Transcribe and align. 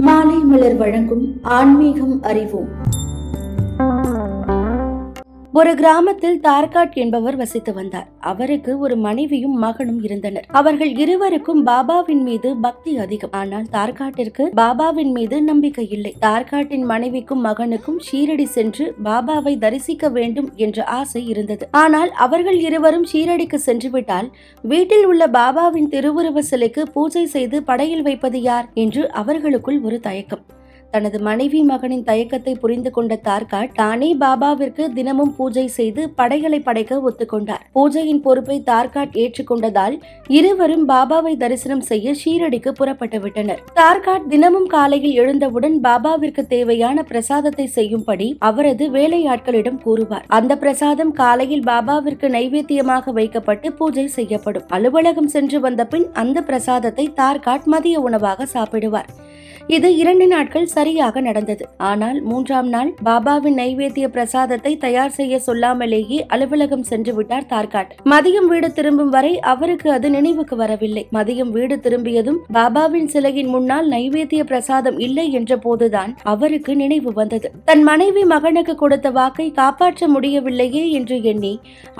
மாலை 0.00 0.36
மலர் 0.36 0.76
வழங்கும் 0.76 1.24
ஆன்மீகம் 1.42 2.22
அறிவோம். 2.22 2.68
ஒரு 5.58 5.74
கிராமத்தில் 5.74 6.40
தார்காட் 6.40 6.92
என்பவர் 6.92 7.36
வசித்து 7.36 7.72
வந்தார். 7.74 8.08
அவருக்கு 8.20 8.78
ஒரு 8.78 8.96
மனைவியும் 8.96 9.54
மகனும் 9.58 10.02
இருந்தனர். 10.02 10.46
அவர்கள் 10.50 10.96
இருவருக்கும் 10.96 11.66
பாபாவின் 11.66 12.22
மீது 12.22 12.56
பக்தி 12.56 12.98
அதிகம். 12.98 13.32
ஆனால் 13.32 13.64
தார்காட்டிற்கு 13.72 14.44
பாபாவின் 14.56 15.12
மீது 15.12 15.42
நம்பிக்கை 15.42 15.86
இல்லை. 15.90 16.12
தார்காட்டின் 16.20 16.84
மனைவிக்கும் 16.84 17.44
மகனுக்கும் 17.44 17.98
ஷீரடி 18.08 18.44
சென்று 18.44 18.94
பாபாவை 19.04 19.58
தரிசிக்க 19.58 20.08
வேண்டும் 20.08 20.50
என்ற 20.56 20.84
ஆசை 20.84 21.26
இருந்தது. 21.26 21.68
ஆனால் 21.70 22.10
அவர்கள் 22.10 22.58
இருவரும் 22.58 23.06
ஷீரடிக்கு 23.12 23.60
சென்றுவிட்டால் 23.66 24.30
வீட்டில் 24.62 25.06
உள்ள 25.06 25.26
பாபாவின் 25.26 25.88
திருவுருவ 25.88 26.38
சிலைக்கு 26.38 26.84
பூஜை 26.92 27.26
செய்து 27.26 27.62
படையில் 27.62 28.02
வைப்பது 28.02 28.40
யார்? 28.42 28.68
என்று 28.74 29.12
அவர்களுக்குள் 29.12 29.80
ஒரு 29.80 30.00
தயக்கம். 30.00 30.44
தனது 30.90 31.18
மனைவி 31.18 31.60
மகனின் 31.62 32.04
தயக்கத்தை 32.04 32.54
புரிந்து 32.54 32.90
கொண்ட 32.90 33.20
தார்காட் 33.28 33.72
தானே 33.72 34.10
பாபாவிற்கு 34.14 34.84
தினமும் 34.92 35.32
பூஜை 35.36 35.66
செய்து 35.68 36.02
படைகளை 36.10 36.60
படைக்க 36.60 37.00
ஒத்துக்கொண்டார். 37.08 37.64
பூஜையின் 37.74 38.22
பொறுப்பை 38.26 38.62
தார்காட் 38.66 39.16
ஏற்றுக்கொண்டதால் 39.22 39.96
இருவரும் 40.38 40.88
பாபாவை 40.88 41.36
தரிசனம் 41.36 41.80
செய்ய 41.80 42.14
ஷீரடிக்கு 42.24 42.72
புறப்பட்டு 42.72 43.20
விட்டனர். 43.20 43.62
தார்காட் 43.80 44.26
தினமும் 44.28 44.66
காலையில் 44.66 45.14
எழுந்தவுடன் 45.14 45.76
பாபாவிற்கு 45.80 46.46
தேவையான 46.46 47.02
பிரசாதத்தை 47.02 47.66
செய்யும்படி 47.66 48.36
அவரது 48.38 48.90
வேலையாட்களிடம் 48.90 49.80
கூறுவார். 49.82 50.26
அந்த 50.28 50.56
பிரசாதம் 50.56 51.12
காலையில் 51.12 51.66
பாபாவிற்கு 51.66 52.28
நைவேத்தியமாக 52.28 53.12
வைக்கப்பட்டு 53.12 53.72
பூஜை 53.72 54.06
செய்யப்படும். 54.06 54.66
அலுவலகம் 54.68 55.32
சென்று 55.36 55.60
வந்த 55.60 55.84
பின் 55.84 56.08
அந்த 56.12 56.42
பிரசாதத்தை 56.42 57.06
தார்காட் 57.20 57.64
மதிய 57.64 58.00
உணவாக 58.00 58.46
சாப்பிடுவார். 58.54 59.17
இது 59.76 59.88
இரண்டு 59.96 60.26
நாட்கள் 60.26 60.66
சரியாக 60.74 61.20
நடந்தது. 61.20 61.64
ஆனால் 61.88 62.18
மூன்றாம் 62.28 62.68
நாள் 62.74 62.90
பாபாவின் 63.06 63.58
நைவேத்திய 63.60 64.06
பிரசாதத்தை 64.14 64.70
தயார் 64.84 65.12
செய்ய 65.16 65.40
சொல்லாமலேயே 65.46 66.18
அலுவலகம் 66.34 66.84
சென்று 66.90 67.12
விட்டார் 67.16 67.46
தார்காட். 67.50 67.90
மதியம் 68.12 68.48
வீடு 68.52 68.68
திரும்பும் 68.72 69.10
வரை 69.16 69.32
அவருக்கு 69.52 69.88
அது 69.96 70.10
நினைவுக்கு 70.10 70.56
வரவில்லை. 70.56 71.02
மதியம் 71.16 71.50
வீடு 71.56 71.76
திரும்பியதும் 71.80 72.38
பாபாவின் 72.56 73.10
சிலையின் 73.14 73.50
முன்னால் 73.54 73.90
நைவேத்திய 73.94 74.44
பிரசாதம் 74.52 74.98
இல்லை 75.08 75.26
என்ற 75.40 75.58
போதுதான் 75.66 76.14
அவருக்கு 76.34 76.74
நினைவு 76.82 77.12
வந்தது. 77.20 77.50
தன் 77.64 77.84
மனைவி 77.90 78.24
மகனுக்கு 78.34 78.76
கொடுத்த 78.84 79.10
வாக்கை 79.10 79.48
காப்பாற்ற 79.60 80.08
முடியவில்லையே 80.14 80.86
என்று 81.00 81.18
எண்ணி 81.34 81.54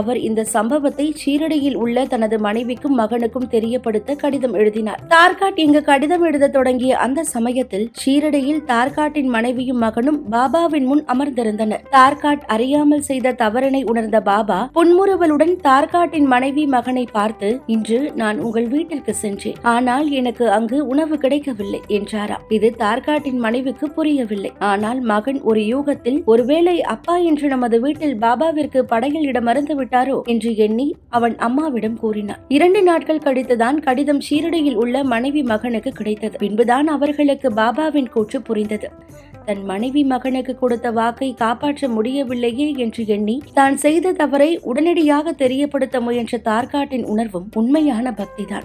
அவர் 0.00 0.20
இந்த 0.30 0.46
சம்பவத்தை 0.56 1.08
சீரடியில் 1.22 1.78
உள்ள 1.84 2.06
தனது 2.06 2.38
மனைவிக்கும் 2.48 2.98
மகனுக்கும் 3.02 3.48
தெரியப்படுத்த 3.54 4.18
கடிதம் 4.24 4.58
எழுதினார். 4.62 5.00
தார்காட் 5.14 5.64
இங்கு 5.68 5.82
கடிதம் 5.92 6.26
எழுத 6.30 6.52
தொடங்கிய 6.58 6.92
அந்த 7.06 7.20
சமயம் 7.32 7.50
சமயத்தில் 7.52 7.88
ஷீரடியில் 8.00 8.60
தார்காட்டின் 8.68 9.30
மனைவியும் 9.34 9.80
மகனும் 9.84 10.18
பாபாவின் 10.34 10.86
முன் 10.90 11.02
அமர்ந்திருந்தனர். 11.12 11.82
தார்காட் 11.94 12.44
அறியாமல் 12.54 13.04
செய்த 13.08 13.32
தவறினை 13.42 13.80
உணர்ந்த 13.90 14.18
பாபா 14.28 14.58
புன்முறுவலுடன் 14.76 15.52
தார்காட்டின் 15.66 16.28
மனைவி 16.32 16.64
மகனை 16.74 17.04
பார்த்து 17.16 17.48
இன்று 17.74 17.98
நான் 18.20 18.38
உங்கள் 18.46 18.68
வீட்டிற்கு 18.74 19.14
சென்றேன். 19.22 19.58
ஆனால் 19.74 20.06
எனக்கு 20.20 20.46
அங்கு 20.58 20.78
உணவு 20.92 21.16
கிடைக்கவில்லை 21.24 21.80
என்றாராம். 21.98 22.46
இது 22.56 22.70
தார்காட்டின் 22.84 23.42
மனைவிக்கு 23.46 23.88
புரியவில்லை. 23.98 24.52
ஆனால் 24.70 25.02
மகன் 25.12 25.40
ஒரு 25.52 25.62
யூகத்தில் 25.72 26.18
ஒருவேளை 26.34 26.76
அப்பா 26.94 27.16
என்று 27.30 27.48
நமது 27.54 27.78
வீட்டில் 27.84 28.16
பாபாவிற்கு 28.24 28.82
படையில் 28.94 29.28
இடம் 29.32 29.48
மறந்து 29.50 29.76
விட்டாரோ? 29.80 30.16
என்று 30.34 30.52
எண்ணி 30.68 30.88
அவன் 31.18 31.36
அம்மாவிடம் 31.48 32.00
கூறினான். 32.04 32.42
இரண்டு 32.58 32.82
நாட்கள் 32.90 33.24
கழித்துதான் 33.28 33.84
கடிதம் 33.88 34.24
ஷீரடியில் 34.30 34.80
உள்ள 34.84 35.04
மனைவி 35.14 35.44
மகனுக்கு 35.52 35.92
கிடைத்தது. 36.00 36.36
பின்புதான் 36.44 36.88
அவர்களுக்கு 36.96 37.40
பாபாவின் 37.50 38.08
கூற்று 38.08 38.42
புரிந்தது. 38.42 38.90
தன் 39.46 39.64
மனைவி 39.64 40.04
மகனுக்கு 40.04 40.54
கொடுத்த 40.54 40.90
வாக்கை 40.90 41.34
காப்பாற்ற 41.34 41.88
முடியவில்லையே 41.88 42.72
என்று 42.72 43.06
எண்ணி 43.06 43.42
தான் 43.54 43.76
செய்த 43.76 44.12
தவறை 44.12 44.58
உடனடியாக 44.62 45.32
தெரியப்படுத்த 45.32 46.00
முயன்ற 46.00 46.38
தார்காட்டின் 46.44 47.04
உணர்வும் 47.04 47.48
உண்மையான 47.54 48.10
பக்திதான். 48.10 48.64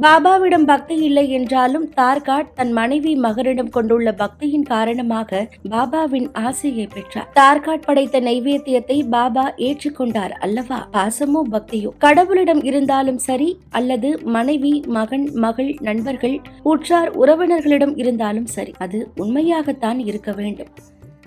பாபாவிடம் 0.00 0.64
பக்தி 0.64 0.96
இல்லை 0.96 1.30
என்றாலும் 1.30 1.86
தார்காட் 1.96 2.52
தன் 2.54 2.72
மனைவி 2.72 3.16
மகனிடம் 3.16 3.68
கொண்டுள்ள 3.68 4.14
பக்தியின் 4.18 4.62
காரணமாக 4.62 5.48
பாபாவின் 5.70 6.28
ஆசையை 6.32 6.86
பெற்றார். 6.86 7.28
தார்காட் 7.34 7.86
படைத்த 7.86 8.20
நைவேத்தியத்தை 8.20 9.08
பாபா 9.08 9.52
ஏற்றுக்கொண்டார் 9.56 10.30
அல்லவா? 10.30 10.88
பாசமோ 10.92 11.42
பக்தியோ? 11.50 11.90
கடவுளிடம் 12.00 12.64
இருந்தாலும் 12.64 13.18
சரி 13.18 13.58
அல்லது 13.70 14.22
மனைவி 14.22 14.82
மகன் 14.86 15.30
மகள் 15.34 15.76
நண்பர்கள் 15.80 16.40
உற்றார் 16.62 17.10
உறவினர்களிடம் 17.18 17.96
இருந்தாலும் 17.96 18.46
சரி 18.46 18.74
அது 18.78 19.10
உண்மையாகத்தான் 19.16 19.98
இருக்க 20.06 20.32
வேண்டும். 20.32 20.68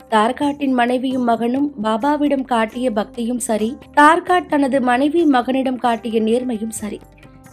தார்காட்டின் 0.09 0.73
மனைவியும் 0.73 1.23
மகனும் 1.23 1.71
பாபாவிடம் 1.83 2.43
காட்டிய 2.43 2.91
பக்தியும் 2.91 3.39
சரி 3.39 3.77
தார்காட் 3.93 4.45
தனது 4.45 4.81
மனைவி 4.81 5.23
மகனிடம் 5.25 5.77
காட்டிய 5.77 6.21
நேர்மையும் 6.21 6.77
சரி. 6.83 6.99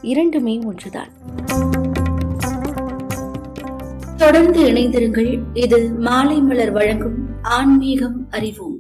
இரண்டுமே 0.03 0.60
ஒன்றுதான். 0.64 1.09
தொடர்ந்து 4.16 4.62
இணைந்திருங்கள். 4.62 5.41
இது 5.53 5.91
மாலை 5.92 6.41
மலர் 6.41 6.70
வழங்கும் 6.70 7.26
ஆன்மீகம் 7.42 8.26
அறிவோம். 8.31 8.76